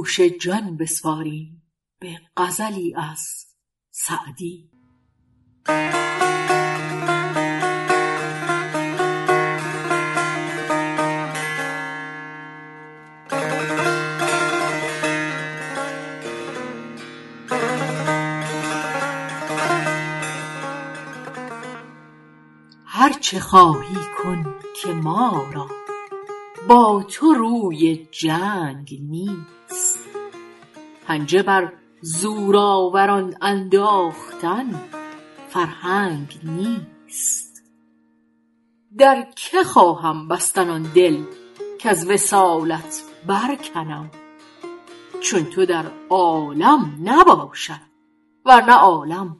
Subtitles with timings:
[0.00, 1.62] گوش جان بسپاریم
[2.00, 3.46] به غزلی از
[3.90, 4.70] سعدی.
[22.86, 25.68] هر چه خواهی کن که ما را
[26.68, 29.89] با تو روی جنگ نیست.
[31.10, 34.80] پنجه بر زورآوران انداختن
[35.48, 37.62] فرهنگ نیست.
[38.98, 41.24] در که خواهم بستن آن دل
[41.78, 44.10] کز وصالت برکنم؟
[45.20, 47.80] چون تو در عالم نباشد
[48.46, 49.36] ورنه عالم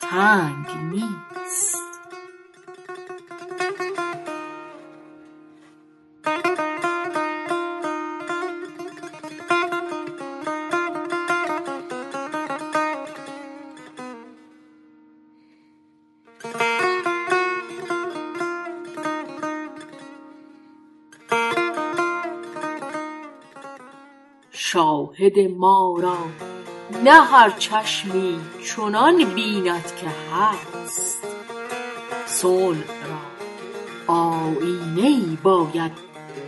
[0.00, 1.33] تنگ نیست.
[24.74, 26.18] شاهد ما را
[27.04, 31.18] نه هر چشمی چنان بیند که هست.
[32.26, 32.74] صنع
[34.08, 35.92] را آیینه ای باید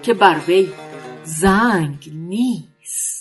[0.03, 0.73] که بر وی
[1.25, 3.16] زنگ نیست.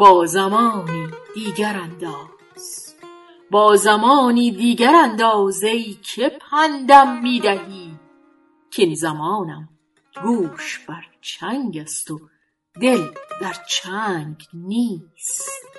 [0.00, 2.94] با زمانی دیگر انداز.
[3.50, 7.98] با زمانی دیگر انداز ای که پندم می دهی
[8.76, 9.68] کاین زمانم
[10.22, 12.20] گوش بر چنگ است و
[12.80, 13.06] دل
[13.40, 15.69] در چنگ نیست.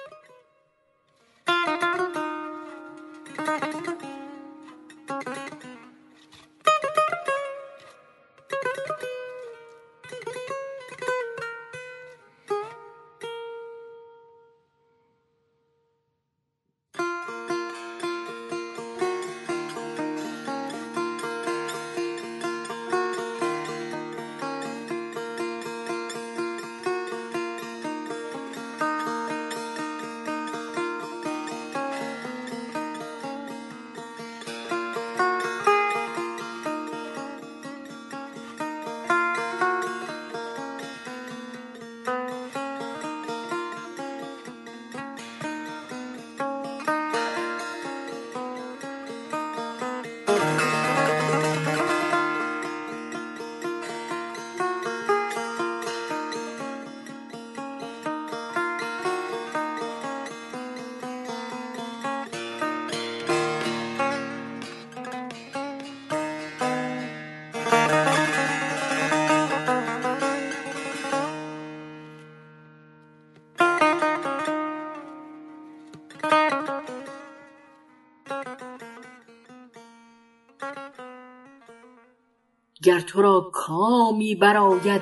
[82.84, 85.02] گر تو را کامی برآید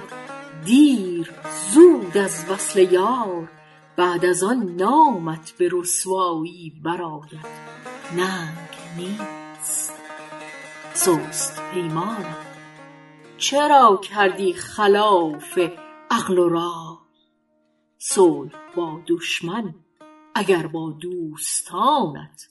[0.65, 1.31] دیر
[1.73, 3.51] زود از وصل یار
[3.95, 7.45] بعد از آن نامت به رسوایی برآید.
[8.17, 9.93] ننگ نیست.
[10.93, 12.37] سست پیمانم
[13.37, 15.59] چرا کردی خلاف
[16.11, 16.97] عقل و رای
[17.97, 19.75] صلح با دشمن
[20.35, 22.49] اگر با دوستانت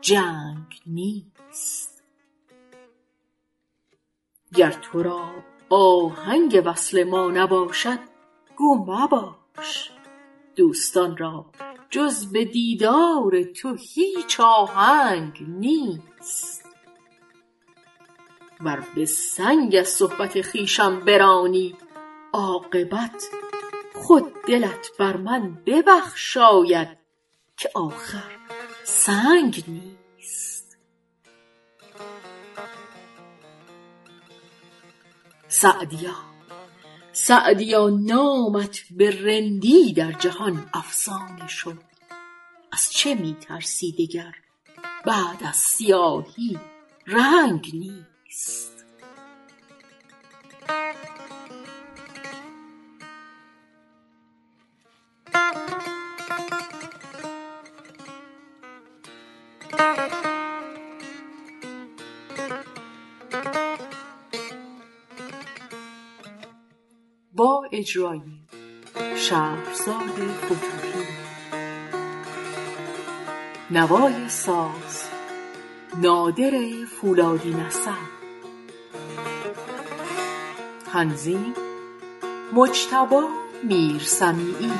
[0.00, 1.93] جنگ نیست.
[4.56, 5.30] گر تو را
[5.70, 7.98] آهنگ وصل ما نباشد
[8.56, 9.90] گو مباش.
[10.56, 11.46] دوستان را
[11.90, 16.64] جز به دیدار تو هیچ آهنگ نیست.
[18.60, 21.76] ور به سنگ از صحبت خویشم برانی
[22.32, 23.28] عاقبت
[23.94, 26.88] خود دلت بر من ببخشاید
[27.56, 28.30] که آخر
[28.84, 30.03] سنگ نیست.
[35.60, 36.14] سعدیا.
[37.12, 41.78] سعدیا نامت به رندی در جهان افسانه شد.
[42.72, 44.32] از چه می ترسی دگر؟
[45.06, 46.58] بعد از سیاهی
[47.06, 48.73] رنگ نیست.
[67.44, 68.20] با اجرای
[69.16, 71.04] شهرزاد فتوحی
[73.70, 75.04] نوای ساز
[76.02, 76.50] نادر
[77.00, 77.96] فولادی نصر
[80.92, 81.54] تنظیم
[82.52, 83.16] مجتبی
[83.62, 84.72] میرسمیعی